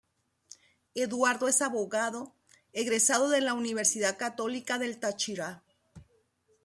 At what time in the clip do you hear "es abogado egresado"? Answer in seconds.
1.47-3.29